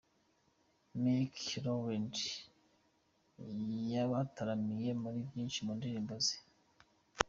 Meek 1.01 1.33
Rowland 1.65 2.15
yabataramiye 3.93 4.89
muri 5.01 5.19
nyinshi 5.33 5.59
mu 5.65 5.71
ndirimbo 5.77 6.13
ze. 6.25 6.35